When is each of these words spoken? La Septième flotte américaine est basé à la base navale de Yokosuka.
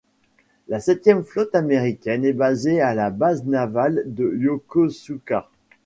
La 0.67 0.79
Septième 0.79 1.21
flotte 1.23 1.53
américaine 1.53 2.25
est 2.25 2.33
basé 2.33 2.81
à 2.81 2.95
la 2.95 3.11
base 3.11 3.45
navale 3.45 4.01
de 4.07 4.33
Yokosuka. 4.35 5.47